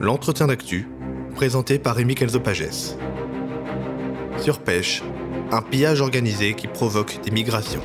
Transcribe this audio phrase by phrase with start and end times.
[0.00, 0.86] l'entretien d'actu,
[1.34, 2.94] présenté par Rémi Kelzopages.
[4.40, 5.02] Sur Pêche,
[5.50, 7.82] un pillage organisé qui provoque des migrations.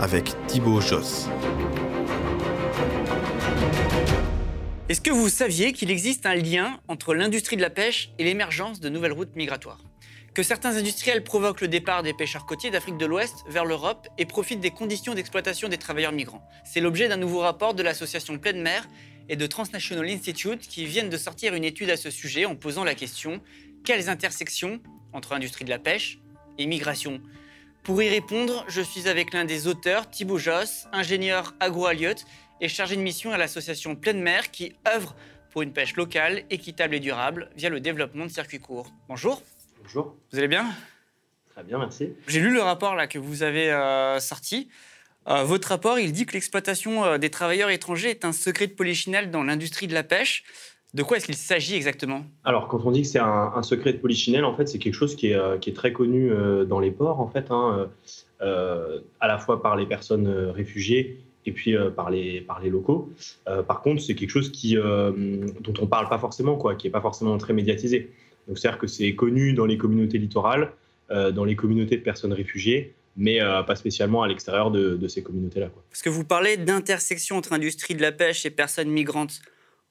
[0.00, 1.28] Avec Thibaut Josse.
[4.88, 8.80] Est-ce que vous saviez qu'il existe un lien entre l'industrie de la pêche et l'émergence
[8.80, 9.80] de nouvelles routes migratoires?
[10.34, 14.24] Que certains industriels provoquent le départ des pêcheurs côtiers d'Afrique de l'Ouest vers l'Europe et
[14.26, 18.62] profitent des conditions d'exploitation des travailleurs migrants C'est l'objet d'un nouveau rapport de l'association Pleine
[18.62, 18.86] Mer
[19.28, 22.84] et de Transnational Institute qui viennent de sortir une étude à ce sujet en posant
[22.84, 23.40] la question
[23.84, 24.80] quelles intersections
[25.12, 26.18] entre industrie de la pêche
[26.58, 27.20] et migration?
[27.82, 32.24] Pour y répondre, je suis avec l'un des auteurs, Thibaut Josse, ingénieur agro-aliote
[32.60, 35.14] et chargé de mission à l'association Pleine Mer qui œuvre
[35.50, 38.92] pour une pêche locale, équitable et durable via le développement de circuits courts.
[39.08, 39.42] Bonjour.
[39.82, 40.16] Bonjour.
[40.30, 40.66] Vous allez bien?
[41.50, 42.12] Très bien, merci.
[42.26, 44.68] J'ai lu le rapport là que vous avez euh, sorti.
[45.28, 48.72] Euh, votre rapport, il dit que l'exploitation euh, des travailleurs étrangers est un secret de
[48.72, 50.44] polichinelle dans l'industrie de la pêche.
[50.94, 52.24] De quoi est-ce qu'il s'agit exactement?
[52.44, 55.16] Alors, quand on dit que c'est un, secret de polichinelle, en fait, c'est quelque chose
[55.16, 56.32] qui est, est, très connu
[56.66, 57.90] dans les ports, en fait, hein,
[58.40, 63.10] à la fois par les personnes réfugiées et puis euh, par, les, locaux.
[63.48, 66.86] Euh, par contre, c'est quelque chose euh, dont on ne parle pas forcément, quoi, qui
[66.86, 68.10] n'est pas forcément très médiatisé.
[68.46, 70.72] Donc, c'est-à-dire que c'est connu dans les communautés littorales,
[71.10, 75.68] dans les communautés de personnes réfugiées, mais pas spécialement à l'extérieur de, ces communautés-là.
[75.90, 79.42] Parce que vous parlez d'intersection entre industrie de la pêche et personnes migrantes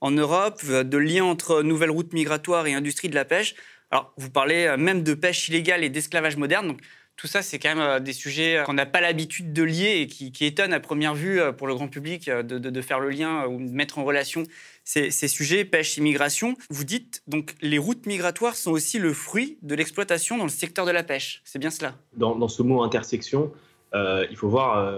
[0.02, 3.56] en Europe, de lien entre nouvelles routes migratoires et industrie de la pêche.
[3.92, 6.68] Alors, vous parlez même de pêche illégale et d'esclavage moderne.
[6.68, 6.82] Donc,
[7.18, 10.08] tout ça, c'est quand même euh, des sujets qu'on n'a pas l'habitude de lier et
[10.08, 13.48] qui, étonnent à première vue euh, pour le grand public euh, de, faire le lien
[13.48, 14.44] ou de mettre en relation
[14.88, 16.56] ces, sujets, pêche, immigration.
[16.70, 20.86] Vous dites donc les routes migratoires sont aussi le fruit de l'exploitation dans le secteur
[20.86, 21.42] de la pêche.
[21.44, 23.52] C'est bien cela dans, ce mot intersection,
[23.94, 24.98] il faut voir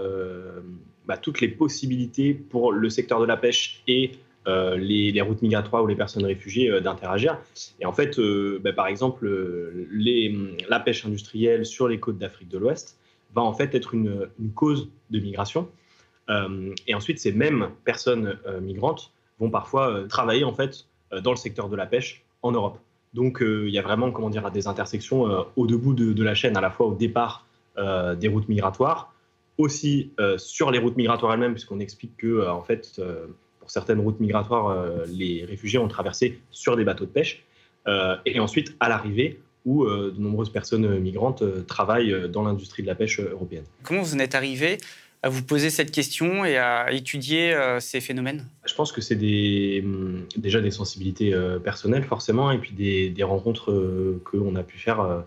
[1.06, 4.12] bah, toutes les possibilités pour le secteur de la pêche et
[4.46, 7.38] euh, les, routes migratoires ou les personnes réfugiées euh, d'interagir.
[7.78, 9.28] Et en fait, euh, bah, par exemple,
[10.68, 12.98] la pêche industrielle sur les côtes d'Afrique de l'Ouest
[13.34, 15.68] va en fait être une, cause de migration.
[16.86, 20.86] et ensuite, ces mêmes personnes migrantes vont parfois travailler en fait
[21.22, 22.78] dans le secteur de la pêche en Europe.
[23.14, 25.24] Donc, il y a vraiment, comment dire, des intersections
[25.56, 27.44] au debout de, de, la chaîne, à la fois au départ
[27.76, 29.12] des routes migratoires,
[29.58, 33.00] aussi sur les routes migratoires elles-mêmes, puisqu'on explique que, en fait,
[33.70, 37.44] certaines routes migratoires, euh, les réfugiés ont traversé sur des bateaux de pêche.
[37.86, 42.88] Euh, et ensuite, à l'arrivée, où euh, de nombreuses personnes migrantes travaillent dans l'industrie de
[42.88, 43.64] la pêche européenne.
[43.82, 44.78] Comment vous en êtes arrivé
[45.22, 48.46] à vous poser cette question et à étudier ces phénomènes?
[48.64, 49.16] Je pense que c'est
[49.84, 55.24] hum, déjà des sensibilités personnelles forcément et puis des, rencontres qu'on a pu faire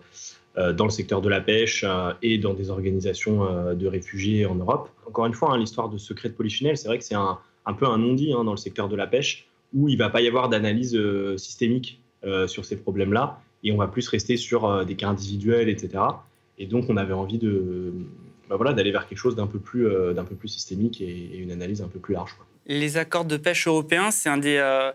[0.56, 1.84] dans le secteur de la pêche
[2.22, 4.90] et dans des organisations de réfugiés en Europe.
[5.06, 7.72] Encore une fois, hein, l'histoire de secret de Polichinelle, c'est vrai que c'est un, un
[7.72, 10.20] peu un non-dit hein, dans le secteur de la pêche, où il ne va pas
[10.20, 14.66] y avoir d'analyse euh, systémique euh, sur ces problèmes-là, et on va plus rester sur
[14.66, 16.02] euh, des cas individuels, etc.
[16.58, 17.92] Et donc, on avait envie de,
[18.48, 21.50] bah voilà, d'aller vers quelque chose d'un peu plus, d'un peu plus systémique et, une
[21.50, 22.36] analyse un peu plus large.
[22.66, 24.90] Les accords de pêche européens, c'est un des,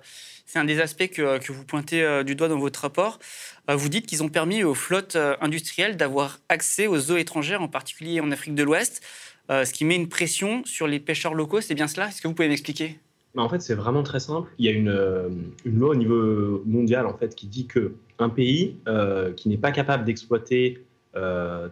[0.46, 3.20] c'est un des aspects que, que, vous pointez du doigt dans votre rapport.
[3.68, 8.20] vous dites qu'ils ont permis aux flottes industrielles d'avoir accès aux eaux étrangères, en particulier
[8.22, 9.04] en Afrique de l'Ouest.
[9.50, 11.62] Euh, ce qui met une pression sur les pêcheurs locaux.
[11.62, 12.08] C'est bien cela?
[12.08, 13.00] Est-ce que vous pouvez m'expliquer?
[13.34, 14.50] Bah, en fait, c'est vraiment très simple.
[14.60, 15.30] Il y a une, euh,
[15.66, 19.58] une, loi au niveau mondial en fait qui dit que un pays euh, qui n'est
[19.58, 20.84] pas capable d'exploiter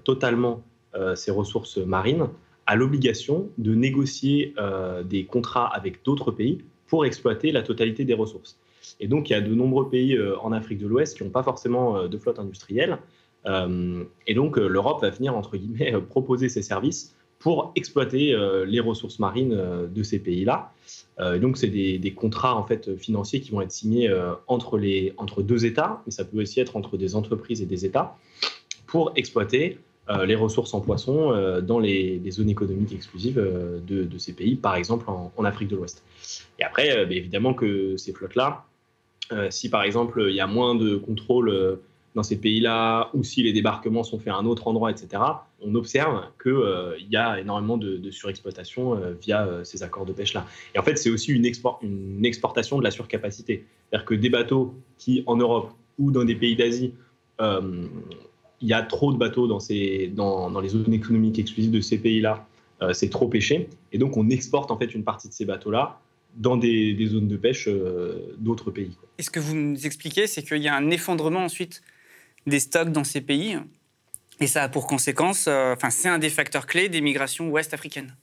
[0.04, 0.62] totalement
[1.16, 2.28] ses ressources marines
[2.66, 4.54] a l'obligation de négocier
[5.06, 8.60] des contrats avec d'autres pays pour exploiter la totalité des ressources.
[9.00, 11.44] Et donc, il y a de nombreux pays en Afrique de l'Ouest qui n'ont pas
[11.44, 12.98] forcément de flotte industrielle.
[13.46, 19.20] et donc, l'Europe va venir, entre guillemets, proposer ses services pour exploiter euh, les ressources
[19.20, 20.72] marines euh, de ces pays-là.
[21.20, 24.12] Euh, donc, c'est des, contrats en fait financiers qui vont être signés
[24.48, 27.86] entre, les, entre deux États, mais ça peut aussi être entre des entreprises et des
[27.86, 28.18] États,
[28.88, 29.78] pour exploiter
[30.26, 33.42] les ressources en poisson dans les, zones économiques exclusives
[33.86, 36.04] de, ces pays, par exemple en, Afrique de l'Ouest.
[36.60, 38.66] Et après, évidemment que ces flottes-là,
[39.50, 41.80] si par exemple il y a moins de contrôle
[42.18, 45.22] dans ces pays-là, ou si les débarquements sont faits à un autre endroit, etc.,
[45.62, 50.14] on observe qu'il euh, y a énormément de, surexploitation euh, via euh, ces accords de
[50.14, 50.48] pêche-là.
[50.74, 51.46] Et en fait, c'est aussi une,
[52.26, 53.66] exportation de la surcapacité.
[53.90, 55.70] C'est-à-dire que des bateaux qui, en Europe
[56.00, 56.94] ou dans des pays d'Asie,
[58.62, 61.82] il y a trop de bateaux dans, ces, dans, dans les zones économiques exclusives de
[61.82, 62.48] ces pays-là,
[62.94, 63.70] c'est trop pêché.
[63.92, 66.00] Et donc, on exporte en fait une partie de ces bateaux-là
[66.36, 67.68] dans des, des, zones de pêche
[68.38, 68.96] d'autres pays.
[69.18, 71.82] Et ce que vous nous expliquez, c'est qu'il y a un effondrement ensuite
[72.48, 73.58] des stocks dans ces pays.
[74.40, 77.74] Et ça a pour conséquence, euh, enfin, c'est un des facteurs clés des migrations ouest
[77.74, 78.16] africaines.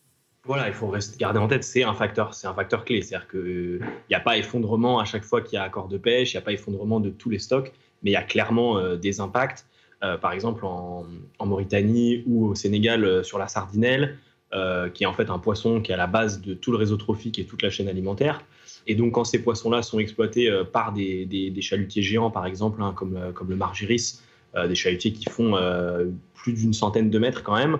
[0.44, 3.02] Voilà, il faut rester, garder en tête, c'est un facteur, c'est un facteur clé.
[3.02, 3.80] C'est-à-dire qu'il
[4.10, 6.42] n'y a pas effondrement à chaque fois qu'il y a accord de pêche, il n'y
[6.42, 7.72] a pas effondrement de tous les stocks,
[8.02, 9.66] mais il y a clairement des impacts.
[10.00, 11.06] Par exemple, en,
[11.44, 14.18] Mauritanie ou au Sénégal sur la sardinelle,
[14.92, 16.96] qui est en fait un poisson qui est à la base de tout le réseau
[16.96, 18.44] trophique et toute la chaîne alimentaire.
[18.86, 22.92] Et donc, quand ces poissons-là sont exploités euh, par des, chalutiers géants, par exemple, hein,
[22.94, 24.22] comme, euh, le margiris,
[24.56, 25.56] euh, des chalutiers qui font
[26.34, 27.78] plus d'une centaine de mètres quand même,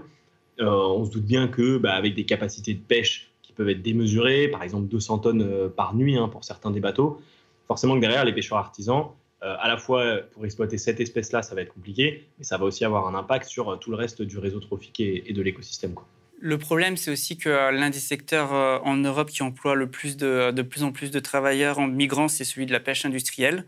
[0.58, 4.49] on se doute bien que, bah, avec des capacités de pêche qui peuvent être démesurées,
[4.49, 7.20] par exemple 200 tonnes par nuit hein, pour certains des bateaux,
[7.66, 9.06] forcément que derrière, les pêcheurs artisans,
[9.44, 12.85] à la fois pour exploiter cette espèce-là, ça va être compliqué, mais ça va aussi
[12.85, 15.94] avoir un impact sur tout le reste du réseau trophique et, et de l'écosystème.
[16.41, 19.88] Le problème, c'est aussi que euh, l'un des secteurs euh, en Europe qui emploie le
[19.88, 23.06] plus de, de plus en plus de travailleurs en migrants, c'est celui de la pêche
[23.06, 23.64] industrielle.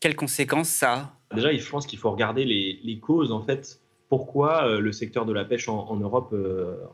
[0.00, 1.34] Quelles conséquences ça a?
[1.34, 3.80] Déjà, je pense qu'il faut regarder les, causes, en fait.
[4.10, 6.34] Pourquoi euh, le secteur de la pêche en, Europe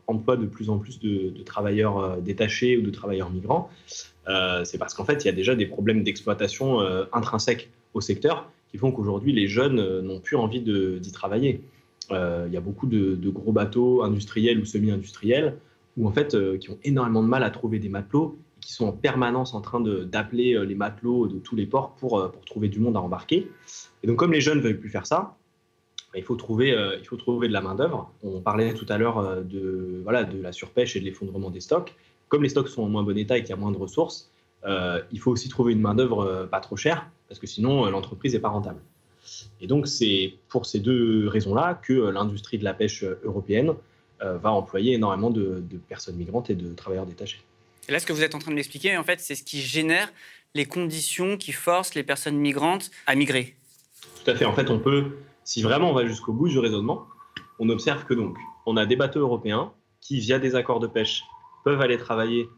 [0.07, 3.69] emploie de plus en plus de, travailleurs détachés ou de travailleurs migrants?
[4.65, 6.81] C'est parce qu'en fait, il y a déjà des problèmes d'exploitation
[7.13, 11.63] intrinsèques au secteur qui font qu'aujourd'hui, les jeunes n'ont plus envie d'y travailler.
[12.13, 15.57] Euh, il y a beaucoup de, gros bateaux industriels ou semi-industriels
[15.97, 18.73] où en fait, euh, qui ont énormément de mal à trouver des matelots et qui
[18.73, 22.45] sont en permanence en train d'appeler euh, les matelots de tous les ports pour, pour
[22.45, 23.51] trouver du monde à embarquer.
[24.03, 25.37] Et donc, comme les jeunes ne veulent plus faire ça,
[26.13, 28.13] bah, il faut trouver, il faut trouver de la main-d'œuvre.
[28.23, 31.95] On parlait tout à l'heure de, voilà, de la surpêche et de l'effondrement des stocks.
[32.29, 34.31] Comme les stocks sont en moins bon état et qu'il y a moins de ressources,
[34.67, 38.49] il faut aussi trouver une main-d'œuvre pas trop chère, parce que sinon l'entreprise n'est pas
[38.49, 38.81] rentable.
[39.61, 43.75] Et donc, c'est pour ces deux raisons-là que euh, l'industrie de la pêche euh, européenne
[44.23, 47.41] euh, va employer énormément de, personnes migrantes et de travailleurs détachés.
[47.89, 49.61] Et là, ce que vous êtes en train de m'expliquer, en fait, c'est ce qui
[49.61, 50.13] génère
[50.55, 53.55] les conditions qui forcent les personnes migrantes à migrer.
[54.25, 54.45] Tout à fait.
[54.45, 55.13] En fait, on peut,
[55.45, 57.07] si vraiment on va jusqu'au bout du raisonnement,
[57.59, 61.23] on observe que donc, on a des bateaux européens qui, via des accords de pêche,
[61.65, 62.49] peuvent aller travailler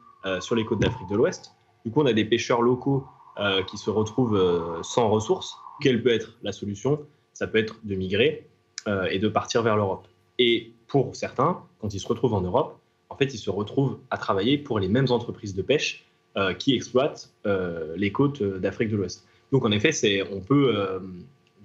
[0.41, 1.53] sur les côtes d'Afrique de l'Ouest.
[1.89, 3.07] Du coup, on a des pêcheurs locaux
[3.67, 7.01] qui se retrouvent sans ressources quelle peut être la solution?
[7.33, 8.47] Ça peut être de migrer
[8.87, 10.09] euh, et de partir vers l'Europe.
[10.39, 14.19] Et pour certains, quand ils se retrouvent en Europe, en fait, ils se retrouvent à
[14.19, 16.05] travailler pour les mêmes entreprises de pêche
[16.37, 19.27] euh, qui exploitent euh, les côtes d'Afrique de l'Ouest.
[19.53, 21.01] Donc, en effet, on peut,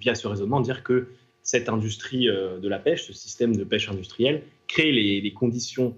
[0.00, 1.08] via ce raisonnement, dire que
[1.42, 5.94] cette industrie de la pêche, ce système de pêche industrielle, crée les conditions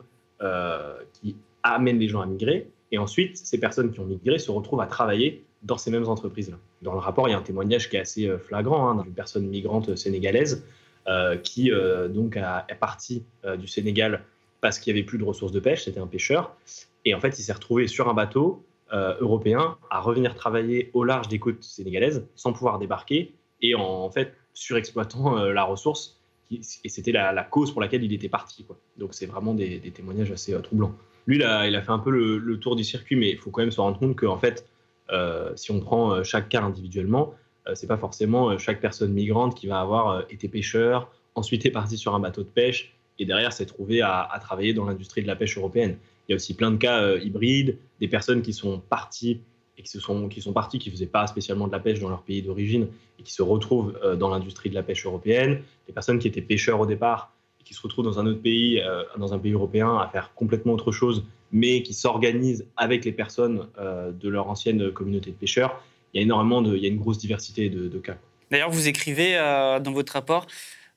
[1.13, 2.69] qui amènent les gens à migrer.
[2.93, 6.57] Et ensuite, ces personnes qui ont migré se retrouvent à travailler dans ces mêmes entreprises-là.
[6.83, 9.13] Dans le rapport, il y a un témoignage qui est assez euh, flagrant hein, d'une
[9.13, 10.65] personne migrante sénégalaise
[11.09, 13.25] euh, qui euh, donc est partie
[13.59, 14.23] du Sénégal
[14.61, 16.57] parce qu'il n'y avait plus de ressources de pêche, c'était un pêcheur,
[17.05, 21.29] et en fait il s'est retrouvé sur un bateau européen à revenir travailler au large
[21.29, 26.19] des côtes sénégalaises sans pouvoir débarquer et en, fait surexploitant la ressource,
[26.51, 28.65] et c'était la, cause pour laquelle il était parti.
[28.97, 30.95] Donc c'est vraiment des, témoignages assez troublants.
[31.27, 33.73] Lui, il a, fait un peu le, tour du circuit, mais il faut quand même
[33.73, 34.67] se rendre compte qu'en fait,
[35.11, 37.35] euh, si on prend euh, chaque cas individuellement,
[37.69, 41.99] euh, c'est pas forcément chaque personne migrante qui va avoir été pêcheur, ensuite est parti
[41.99, 45.37] sur un bateau de pêche et derrière s'est trouvé à, travailler dans l'industrie de la
[45.37, 45.97] pêche européenne.
[46.29, 49.41] Il y a aussi plein de cas hybrides, des personnes qui sont parties
[49.79, 51.99] et qui, se sont, qui sont parties, qui ne faisaient pas spécialement de la pêche
[51.99, 52.89] dans leur pays d'origine
[53.19, 56.81] et qui se retrouvent dans l'industrie de la pêche européenne, des personnes qui étaient pêcheurs
[56.81, 57.33] au départ
[57.67, 58.81] qui se retrouvent dans un autre pays,
[59.19, 63.69] dans un pays européen, à faire complètement autre chose mais qui s'organisent avec les personnes
[63.79, 65.83] euh, de leur ancienne communauté de pêcheurs.
[66.13, 68.17] Il y a énormément de, il y a une grosse diversité de, cas.
[68.51, 70.47] D'ailleurs, vous écrivez euh, dans votre rapport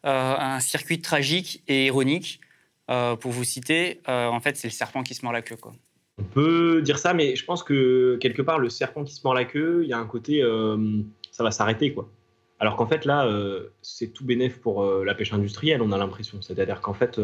[0.06, 2.40] euh, un circuit tragique et ironique.
[3.20, 5.58] pour vous citer, en fait, c'est le serpent qui se mord la queue.
[5.58, 5.74] Quoi.
[6.18, 9.36] On peut dire ça, mais je pense que quelque part, le serpent qui se mord
[9.36, 10.42] la queue, il y a un côté,
[11.32, 11.94] ça va s'arrêter.
[11.94, 12.10] quoi.
[12.60, 13.26] Alors qu'en fait, là,
[13.82, 16.42] c'est tout bénéf pour la pêche industrielle, on a l'impression.
[16.42, 17.20] C'est-à-dire qu'en fait,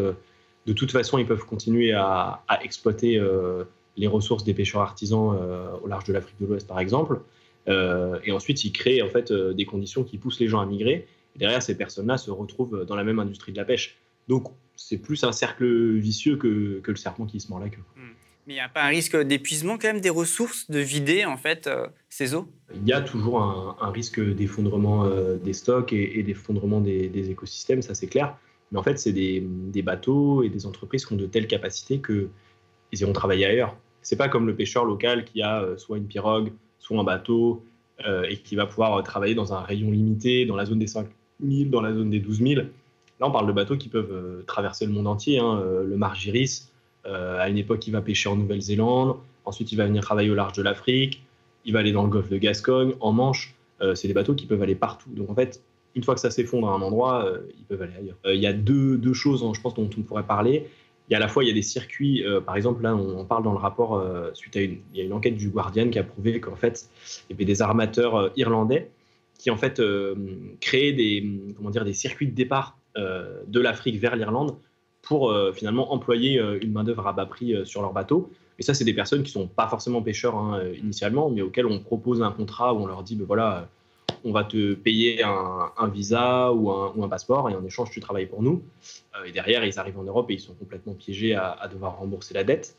[0.65, 3.63] de toute façon, ils peuvent continuer à, exploiter euh,
[3.97, 7.21] les ressources des pêcheurs artisans euh, au large de l'Afrique de l'Ouest, par exemple.
[7.67, 11.07] Euh, et ensuite, ils créent en fait des conditions qui poussent les gens à migrer.
[11.35, 13.97] Et derrière, ces personnes-là se retrouvent dans la même industrie de la pêche.
[14.27, 15.65] Donc, c'est plus un cercle
[15.97, 17.83] vicieux que, le serpent qui se mord la queue.
[17.95, 18.13] Hmm.
[18.47, 21.37] Mais il n'y a pas un risque d'épuisement quand même des ressources, de vider en
[21.37, 21.69] fait
[22.09, 22.47] ces eaux?
[22.75, 25.09] Il y a toujours un, risque d'effondrement
[25.43, 28.37] des stocks et, d'effondrement des, écosystèmes, ça c'est clair.
[28.71, 32.29] Mais en fait, c'est des, bateaux et des entreprises qui ont de telles capacités qu'ils
[33.01, 33.75] iront travailler ailleurs.
[34.01, 37.65] C'est pas comme le pêcheur local qui a euh, soit une pirogue, soit un bateau
[38.05, 40.85] euh, et qui va pouvoir euh, travailler dans un rayon limité, dans la zone des
[40.85, 41.07] 5
[41.43, 42.61] 000, dans la zone des 12 000.
[43.19, 45.39] Là, on parle de bateaux qui peuvent traverser le monde entier.
[45.39, 45.63] Hein.
[45.63, 46.69] Le Margiris,
[47.05, 49.17] à une époque, il va pêcher en Nouvelle-Zélande.
[49.45, 51.21] Ensuite, il va venir travailler au large de l'Afrique.
[51.65, 53.55] Il va aller dans le golfe de Gascogne, en Manche.
[53.93, 55.09] c'est des bateaux qui peuvent aller partout.
[55.11, 55.61] Donc, en fait,
[55.95, 58.17] une fois que ça s'effondre à un endroit, euh, ils peuvent aller ailleurs.
[58.25, 60.67] Euh, il y a deux, choses, hein, je pense, dont on pourrait parler.
[61.09, 63.25] il y a à la fois il y a des circuits, par exemple là on,
[63.25, 66.03] parle dans le rapport suite à une, y a une enquête du Guardian qui a
[66.03, 66.89] prouvé qu'en fait
[67.29, 68.89] il y avait des armateurs irlandais
[69.37, 69.79] qui en fait
[70.59, 71.23] créaient des
[71.55, 74.55] comment dire des circuits de départ de l'Afrique vers l'Irlande
[75.07, 78.31] pour finalement employer une main d'œuvre à bas prix sur leur bateau.
[78.57, 81.79] Et ça, c'est des personnes qui sont pas forcément pêcheurs hein, initialement, mais auxquelles on
[81.79, 83.67] propose un contrat où on leur dit, ben voilà,
[84.25, 88.41] on va te payer un, visa ou un, passeport et en échange, tu travailles pour
[88.41, 88.63] nous.
[89.15, 92.33] Euh, et derrière, ils arrivent en Europe et ils sont complètement piégés à, devoir rembourser
[92.33, 92.75] la dette.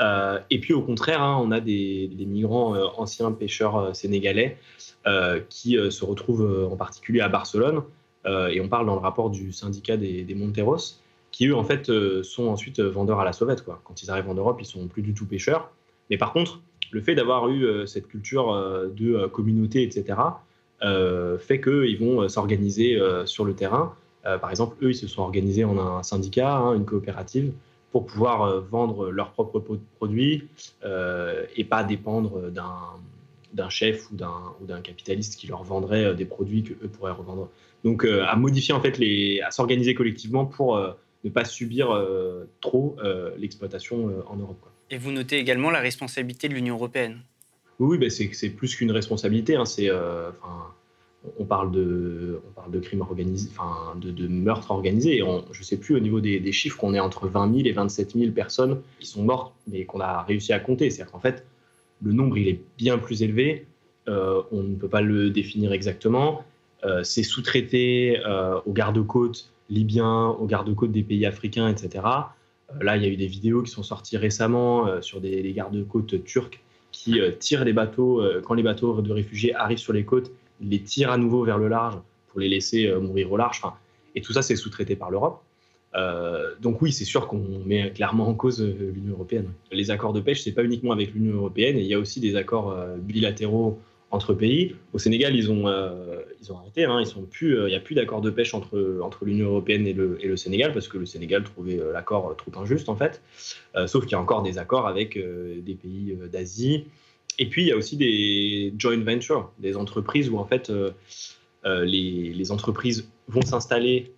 [0.00, 4.56] Euh, et puis au contraire, hein, on a des, migrants euh, anciens pêcheurs sénégalais
[5.48, 7.82] qui se retrouvent en particulier à Barcelone.
[8.26, 11.90] et on parle dans le rapport du syndicat des, Monteros, qui eux en fait
[12.22, 13.64] sont ensuite vendeurs à la sauvette.
[13.64, 13.80] Quoi.
[13.84, 15.70] Quand ils arrivent en Europe, ils sont plus du tout pêcheurs.
[16.10, 18.52] Mais par contre, le fait d'avoir eu cette culture
[18.88, 20.16] de communauté, etc.,
[20.82, 23.94] euh, fait qu'ils vont euh, s'organiser euh, sur le terrain.
[24.42, 27.52] par exemple, eux, ils se sont organisés en un syndicat, hein, une coopérative,
[27.92, 29.58] pour pouvoir vendre leurs propres
[29.96, 30.46] produits
[31.56, 36.88] et pas dépendre d'un chef ou d'un capitaliste qui leur vendrait des produits que eux
[36.88, 37.48] pourraient revendre.
[37.84, 40.78] Donc à modifier en fait les, à s'organiser collectivement pour
[41.24, 41.88] ne pas subir
[42.60, 42.96] trop
[43.36, 44.64] l'exploitation en Europe.
[44.90, 47.20] Et vous notez également la responsabilité de l'Union européenne.
[47.78, 49.54] Oui, bah, c'est plus qu'une responsabilité.
[49.54, 49.64] Hein.
[49.64, 50.30] C'est, euh,
[51.38, 55.22] on parle de, on parle de crimes organisés, enfin, de, de meurtres organisés.
[55.52, 58.12] je ne sais plus au niveau des, chiffres, on est entre 20 000 et 27
[58.12, 60.90] 000 personnes qui sont mortes, mais qu'on a réussi à compter.
[60.90, 61.44] C'est-à-dire qu'en fait,
[62.02, 63.66] le nombre il est bien plus élevé.
[64.08, 66.44] Euh, on ne peut pas le définir exactement.
[66.84, 68.20] Euh, c'est sous-traité
[68.66, 72.04] aux gardes-côtes libyens, aux gardes-côtes des pays africains, etc.
[72.80, 76.24] là, il y a eu des vidéos qui sont sorties récemment sur des, des gardes-côtes
[76.24, 76.60] turcs
[76.92, 80.30] qui euh, tirent les bateaux, euh, quand les bateaux de réfugiés arrivent sur les côtes,
[80.60, 83.62] les tirent à nouveau vers le large pour les laisser euh, mourir au large.
[84.14, 85.42] et tout ça, c'est sous-traité par l'Europe.
[86.60, 89.48] donc oui, c'est sûr qu'on met clairement en cause l'Union européenne.
[89.72, 92.36] Les accords de pêche, c'est pas uniquement avec l'Union européenne, il y a aussi des
[92.36, 94.74] accords bilatéraux entre pays.
[94.92, 96.84] Au Sénégal, ils ont, euh, ils ont arrêté.
[96.84, 99.46] Hein, ils sont plus, euh, il n'y a plus d'accord de pêche entre, entre l'Union
[99.46, 102.88] européenne et le, et le, Sénégal parce que le Sénégal trouvait euh, l'accord trop injuste
[102.88, 103.22] en fait.
[103.86, 106.86] sauf qu'il y a encore des accords avec des pays d'Asie.
[107.38, 110.72] Et puis il y a aussi des joint ventures, des entreprises où en fait
[111.64, 114.12] les, les, entreprises vont s'installer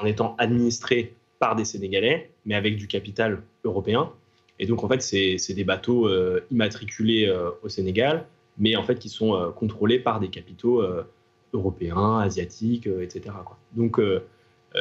[0.00, 4.10] en étant administrées par des Sénégalais, mais avec du capital européen.
[4.58, 6.08] Et donc en fait, c'est des bateaux
[6.50, 7.30] immatriculés
[7.62, 8.24] au Sénégal
[8.58, 11.04] mais en fait qui sont euh, contrôlés par des capitaux euh,
[11.52, 13.34] européens, asiatiques, euh, etc.
[13.72, 14.00] Donc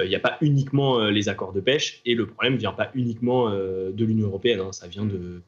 [0.03, 2.91] il n'y a pas uniquement les accords de pêche et le problème ne vient pas
[2.93, 4.71] uniquement de l'Union européenne, hein.
[4.71, 5.41] ça vient de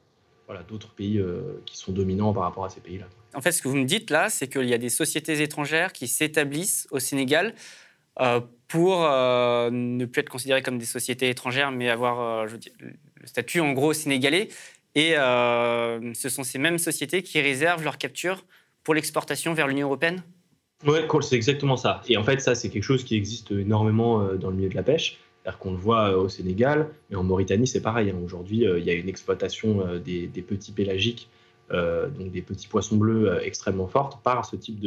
[0.47, 1.23] voilà, d'autres pays
[1.65, 3.05] qui sont dominants par rapport à ces pays-là.
[3.33, 5.93] En fait, ce que vous me dites là, c'est qu'il y a des sociétés étrangères
[5.93, 7.55] qui s'établissent au Sénégal
[8.67, 12.59] pour ne plus être considérées comme des sociétés étrangères, mais avoir le
[13.23, 14.49] statut en gros sénégalais.
[14.95, 18.45] Et euh, ce sont ces mêmes sociétés qui réservent leur capture
[18.83, 20.21] pour l'exportation vers l'Union européenne?
[20.85, 22.01] Oui, c'est exactement ça.
[22.07, 24.75] Et en fait, ça, c'est quelque chose qui existe énormément euh, dans le milieu de
[24.75, 25.17] la pêche.
[25.41, 28.09] C'est-à-dire qu'on le voit euh, au Sénégal, mais en Mauritanie, c'est pareil.
[28.09, 28.17] Hein.
[28.23, 31.29] Aujourd'hui, il y a une exploitation des, petits pélagiques,
[31.71, 34.79] donc des petits poissons bleus extrêmement forte par ce type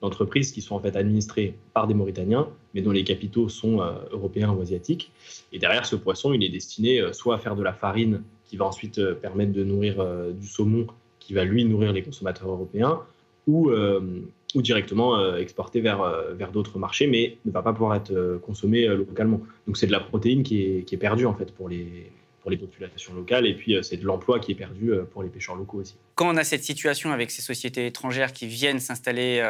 [0.00, 3.78] d'entreprises qui sont en fait administrées par des Mauritaniens, mais dont les capitaux sont
[4.10, 5.12] européens ou asiatiques.
[5.52, 8.22] Et derrière, ce poisson, il est destiné soit à faire de la farine
[8.54, 10.86] qui va ensuite euh, permettre de nourrir euh, du saumon
[11.18, 13.00] qui va lui nourrir les consommateurs européens,
[13.48, 14.20] ou, euh,
[14.54, 16.02] ou directement exporter vers,
[16.34, 19.40] vers d'autres marchés, mais ne va pas pouvoir être consommé localement.
[19.66, 22.50] Donc c'est de la protéine qui est, qui est perdue en fait pour les, pour
[22.50, 25.78] les populations locales, et puis c'est de l'emploi qui est perdu pour les pêcheurs locaux
[25.78, 25.94] aussi.
[26.14, 29.40] Quand on a cette situation avec ces sociétés étrangères qui viennent s'installer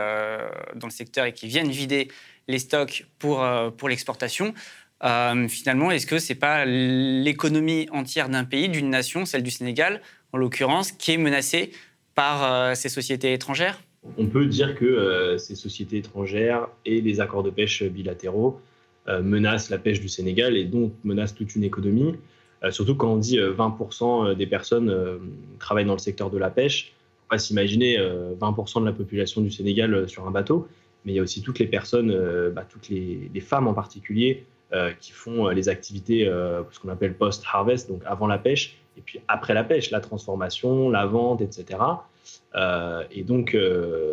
[0.76, 2.06] dans le secteur et qui viennent vider
[2.46, 3.44] les stocks pour,
[3.76, 4.54] pour l'exportation,
[5.02, 10.00] euh, finalement, est-ce que c'est pas l'économie entière d'un pays, d'une nation, celle du Sénégal
[10.32, 11.72] en l'occurrence, qui est menacée
[12.14, 13.80] par euh, ces sociétés étrangères?
[14.18, 18.60] On peut dire que euh, ces sociétés étrangères et les accords de pêche bilatéraux
[19.22, 22.14] menacent la pêche du Sénégal et donc menacent toute une économie.
[22.70, 25.20] surtout quand on dit 20% des personnes
[25.58, 26.86] travaillent dans le secteur de la pêche.
[26.86, 30.68] Il faut pas s'imaginer 20% de la population du Sénégal sur un bateau,
[31.04, 32.16] mais il y a aussi toutes les personnes,
[32.54, 34.53] bah, toutes les, femmes en particulier, euh,
[35.00, 39.00] qui font euh, les activités, euh, ce qu'on appelle post-harvest, donc avant la pêche, et
[39.00, 41.78] puis après la pêche, la transformation, la vente, etc.
[43.10, 43.56] et donc,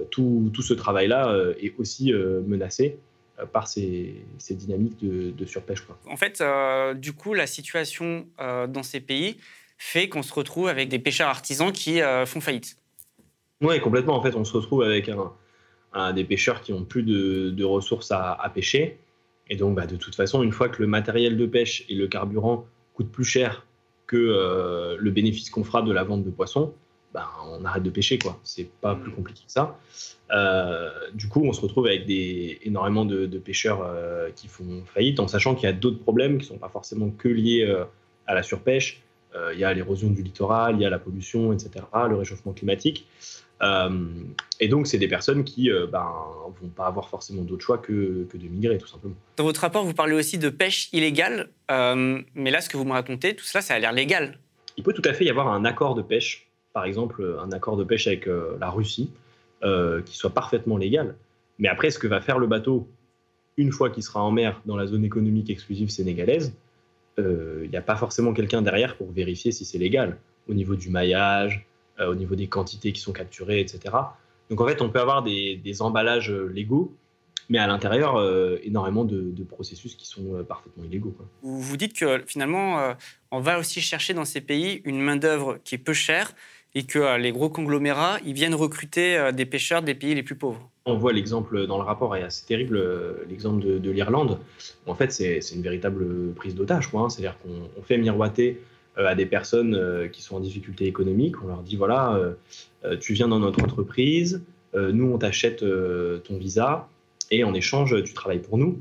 [0.10, 2.98] tout, tout, ce travail-là est aussi menacé
[3.54, 5.82] par ces, ces, dynamiques de, surpêche.
[5.82, 6.00] Quoi.
[6.10, 6.44] En fait,
[6.96, 9.38] du coup, la situation dans ces pays
[9.78, 12.76] fait qu'on se retrouve avec des pêcheurs artisans qui font faillite.
[13.62, 14.18] Oui, complètement.
[14.18, 15.10] En fait, on se retrouve avec
[15.94, 18.98] un, des pêcheurs qui n'ont plus de, de ressources à, à, pêcher
[19.52, 22.08] et donc, bah, de toute façon, une fois que le matériel de pêche et le
[22.08, 23.68] carburant coûte plus cher
[24.08, 26.74] que le bénéfice qu'on fera de la vente de poissons,
[27.14, 28.18] ben, on arrête de pêcher.
[28.18, 28.40] quoi.
[28.44, 29.78] C'est pas plus compliqué que ça.
[31.14, 33.86] du coup, on se retrouve avec des, énormément de, pêcheurs
[34.36, 37.10] qui font faillite, en sachant qu'il y a d'autres problèmes qui ne sont pas forcément
[37.10, 37.70] que liés
[38.28, 39.02] à la surpêche.
[39.54, 43.06] Il y a l'érosion du littoral, il y a la pollution, etc., le réchauffement climatique.
[43.62, 43.90] Euh,
[44.60, 46.12] et donc, c'est des personnes qui ne euh, ben,
[46.62, 49.16] vont pas avoir forcément d'autre choix que, que, de migrer, tout simplement.
[49.38, 51.50] Dans votre rapport, vous parlez aussi de pêche illégale.
[51.70, 54.38] Euh, mais là, ce que vous me racontez, tout cela, ça a l'air légal.
[54.78, 57.78] Il peut tout à fait y avoir un accord de pêche, par exemple un accord
[57.78, 59.12] de pêche avec la Russie,
[59.62, 61.16] qui soit parfaitement légal.
[61.60, 62.88] Mais après, ce que va faire le bateau
[63.58, 66.56] une fois qu'il sera en mer dans la zone économique exclusive sénégalaise,
[67.18, 70.90] il n'y a pas forcément quelqu'un derrière pour vérifier si c'est légal au niveau du
[70.90, 71.66] maillage,
[72.00, 73.96] au niveau des quantités qui sont capturées, etc.
[74.52, 76.94] Donc en fait, on peut avoir des, emballages euh, légaux,
[77.50, 81.16] mais à l'intérieur, euh, énormément de, processus qui sont parfaitement illégaux.
[81.42, 82.96] Vous dites que finalement,
[83.32, 86.34] on va aussi chercher dans ces pays une main-d'œuvre qui est peu chère
[86.74, 90.70] et que les gros conglomérats, ils viennent recruter des pêcheurs des pays les plus pauvres.
[90.86, 92.82] On voit l'exemple dans le rapport, et c'est terrible,
[93.28, 94.40] l'exemple de, l'Irlande.
[94.86, 96.90] En fait, c'est une véritable prise d'otage.
[96.94, 97.10] Hein.
[97.10, 98.62] C'est-à-dire qu'on fait miroiter euh,
[98.98, 101.42] à des personnes euh, qui sont en difficulté économique.
[101.44, 102.16] On leur dit voilà,
[102.84, 104.42] euh, tu viens dans notre entreprise,
[104.74, 106.88] nous on t'achète ton visa
[107.30, 108.80] et en échange tu travailles pour nous.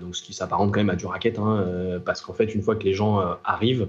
[0.00, 2.74] donc ce qui s'apparente quand même à du racket, hein, parce qu'en fait une fois
[2.74, 3.88] que les gens arrivent,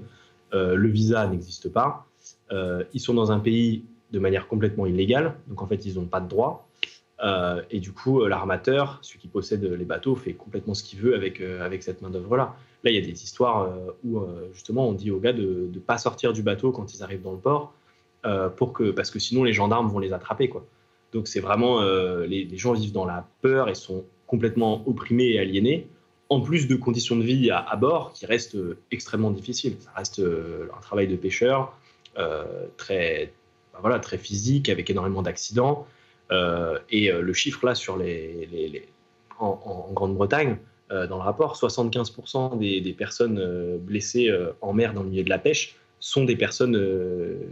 [0.52, 2.06] le visa n'existe pas.
[2.52, 6.20] ils sont dans un pays de manière complètement illégale, donc en fait ils n'ont pas
[6.20, 6.68] de droit.
[7.72, 11.40] et du coup, l'armateur, celui qui possède les bateaux, fait complètement ce qu'il veut avec,
[11.40, 12.54] avec cette main-d'œuvre-là.
[12.84, 15.70] Là, il y a des histoires euh, où euh, justement on dit aux gars de
[15.74, 17.74] ne pas sortir du bateau quand ils arrivent dans le port,
[18.26, 18.50] euh,
[18.96, 20.52] parce que sinon les gendarmes vont les attraper.
[21.12, 25.88] Donc c'est vraiment, les, gens vivent dans la peur et sont complètement opprimés et aliénés,
[26.30, 28.58] en plus de conditions de vie à, bord qui restent
[28.92, 29.76] extrêmement difficiles.
[29.80, 31.74] Ça reste un travail de pêcheur
[32.78, 33.34] très,
[33.74, 35.88] ben voilà, très physique, avec énormément d'accidents.
[36.30, 38.88] et le chiffre là sur les,
[39.40, 40.58] en Grande-Bretagne,
[40.90, 45.30] dans le rapport, 75% des, personnes euh, blessées euh, en mer dans le milieu de
[45.30, 46.78] la pêche sont des personnes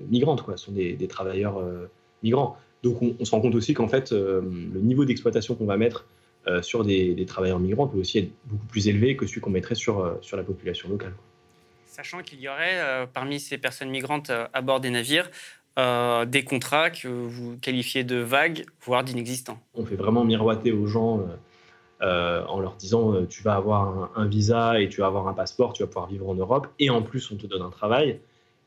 [0.09, 1.61] migrantes, quoi, sont des, travailleurs
[2.23, 2.55] migrants.
[2.81, 6.05] Donc on, se rend compte aussi qu'en fait, le niveau d'exploitation qu'on va mettre
[6.61, 10.17] sur des, travailleurs migrants peut aussi être beaucoup plus élevé que celui qu'on mettrait sur,
[10.21, 11.11] sur la population locale.
[11.87, 15.29] Sachant qu'il y aurait parmi ces personnes migrantes à bord des navires
[15.75, 19.59] des contrats que vous qualifiez de vagues, voire d'inexistants.
[19.73, 21.19] On fait vraiment miroiter aux gens
[22.03, 25.33] euh, en leur disant euh, tu vas avoir un, visa et tu vas avoir un
[25.33, 28.19] passeport, tu vas pouvoir vivre en Europe, et en plus on te donne un travail.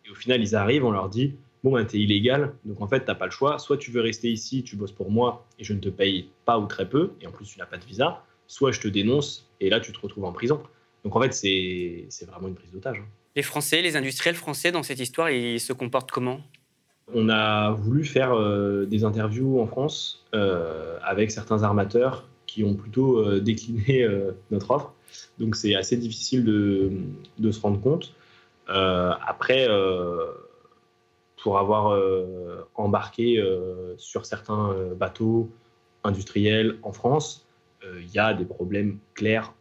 [0.05, 2.89] Et au final, ils arrivent, on leur dit bon, ben, tu es illégal, donc en
[2.89, 3.59] fait, tu n'as pas le choix.
[3.59, 6.59] Soit tu veux rester ici, tu bosses pour moi et je ne te paye pas
[6.59, 9.49] ou très peu, et en plus tu n'as pas de visa, soit je te dénonce
[9.61, 10.61] et là tu te retrouves en prison.
[11.05, 12.99] Donc en fait, c'est vraiment une prise d'otage.
[12.99, 13.09] Hein.
[13.37, 16.41] Les Français, les industriels français dans cette histoire, ils se comportent comment?
[17.15, 23.19] On a voulu faire euh, des interviews en France avec certains armateurs qui ont plutôt
[23.19, 24.93] euh, décliné euh, notre offre.
[25.39, 28.15] Donc c'est assez difficile de, se rendre compte.
[28.69, 29.69] Euh, après,
[31.43, 31.99] pour avoir
[32.75, 33.43] embarqué
[33.97, 35.51] sur certains bateaux
[36.05, 37.45] industriels en France,
[37.83, 39.53] il y a des problèmes clairs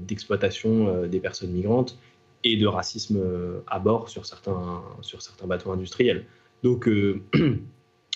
[0.00, 1.98] d'exploitation des personnes migrantes
[2.42, 3.22] et de racisme
[3.68, 6.24] à bord sur certains, sur certains bateaux industriels.
[6.64, 6.88] Donc
[7.34, 7.60] il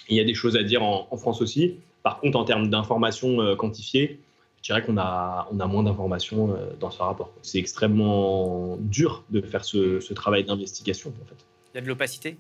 [0.09, 1.79] y a des choses à dire en France aussi.
[2.03, 4.19] Par contre, en termes d'informations euh, quantifiées,
[4.63, 7.33] je dirais qu'on a, on a moins d'informations euh, dans ce rapport.
[7.43, 11.47] C'est extrêmement dur de faire ce, travail d'investigation, en fait.
[11.73, 12.37] Il y a de l'opacité?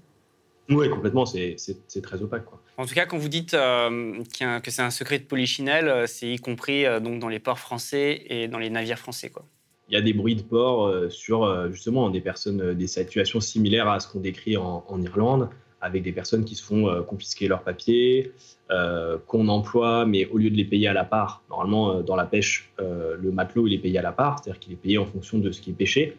[0.68, 1.56] Oui, complètement, c'est
[2.02, 2.44] très opaque.
[2.44, 2.60] Quoi.
[2.76, 4.22] En tout cas, quand vous dites euh,
[4.62, 8.46] que c'est un secret de polichinelle, c'est y compris donc dans les ports français et
[8.46, 9.30] dans les navires français.
[9.30, 9.44] Quoi.
[9.88, 13.98] Il y a des bruits de port sur justement des personnes, des situations similaires à
[13.98, 15.48] ce qu'on décrit en, en Irlande,
[15.80, 18.32] avec des personnes qui se font euh, confisquer leurs papiers,
[18.70, 22.16] euh, qu'on emploie, mais au lieu de les payer à la part, normalement euh, dans
[22.16, 25.06] la pêche, le matelot il est payé à la part, c'est-à-dire qu'il est payé en
[25.06, 26.16] fonction de ce qui est pêché,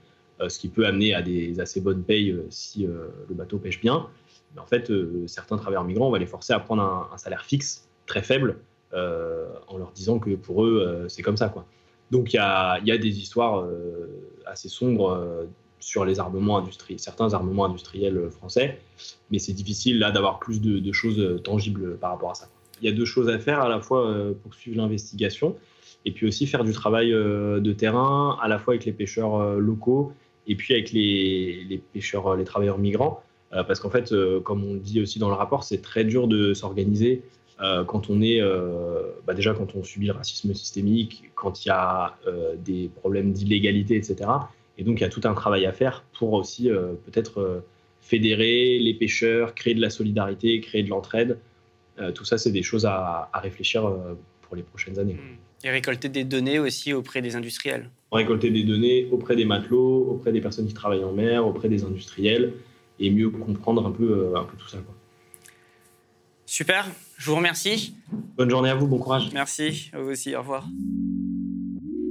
[0.47, 4.08] ce qui peut amener à des assez bonnes payes si le bateau pêche bien.
[4.54, 4.91] Mais en fait,
[5.28, 8.58] certains travailleurs migrants, on va les forcer à prendre un, salaire fixe très faible
[8.93, 11.52] en leur disant que pour eux, c'est comme ça.
[12.12, 13.65] Donc il y a, des histoires
[14.45, 15.47] assez sombres
[15.81, 18.79] sur les armements industriels, certains armements industriels français,
[19.31, 22.47] mais c'est difficile là d'avoir plus de, choses euh, tangibles par rapport à ça.
[22.81, 25.55] Il y a deux choses à faire à la fois euh, pour suivre l'investigation
[26.05, 29.59] et puis aussi faire du travail euh, de terrain à la fois avec les pêcheurs
[29.59, 30.13] locaux
[30.47, 34.11] et puis avec les, pêcheurs, les travailleurs migrants, parce qu'en fait,
[34.43, 37.21] comme on le dit aussi dans le rapport, c'est très dur de s'organiser
[37.59, 38.41] quand on est
[39.27, 42.17] bah déjà quand on subit le racisme systémique, quand il y a
[42.57, 44.29] des problèmes d'illégalité, etc.
[44.81, 46.67] Et donc, il y a tout un travail à faire pour aussi
[47.05, 47.63] peut-être
[48.01, 51.37] fédérer les pêcheurs, créer de la solidarité, créer de l'entraide.
[52.15, 53.87] tout ça, c'est des choses à, réfléchir
[54.41, 55.13] pour les prochaines années.
[55.13, 55.65] Mmh.
[55.67, 57.91] Et récolter des données aussi auprès des industriels.
[58.11, 61.83] Récolter des données auprès des matelots, auprès des personnes qui travaillent en mer, auprès des
[61.83, 62.53] industriels,
[62.99, 64.79] et mieux comprendre un peu, un peu tout ça.
[64.79, 64.95] Quoi.
[66.51, 67.95] Super, je vous remercie.
[68.35, 69.29] Bonne journée à vous, bon courage.
[69.33, 70.65] Merci, à vous aussi, au revoir.